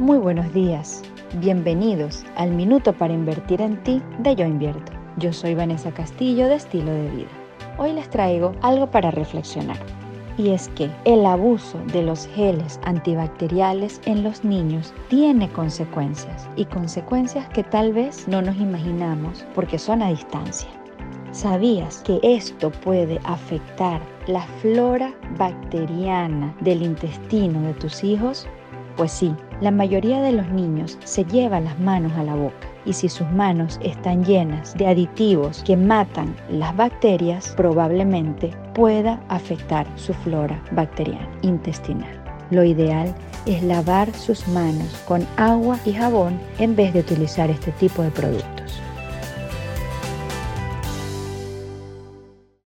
[0.00, 1.02] Muy buenos días.
[1.40, 4.92] Bienvenidos al Minuto para Invertir en Ti de Yo Invierto.
[5.18, 7.28] Yo soy Vanessa Castillo de Estilo de Vida.
[7.76, 9.76] Hoy les traigo algo para reflexionar.
[10.38, 16.64] Y es que el abuso de los geles antibacteriales en los niños tiene consecuencias y
[16.64, 20.70] consecuencias que tal vez no nos imaginamos porque son a distancia.
[21.32, 28.48] ¿Sabías que esto puede afectar la flora bacteriana del intestino de tus hijos?
[29.00, 32.92] Pues sí, la mayoría de los niños se llevan las manos a la boca y
[32.92, 40.12] si sus manos están llenas de aditivos que matan las bacterias, probablemente pueda afectar su
[40.12, 42.14] flora bacteriana intestinal.
[42.50, 43.14] Lo ideal
[43.46, 48.10] es lavar sus manos con agua y jabón en vez de utilizar este tipo de
[48.10, 48.59] productos.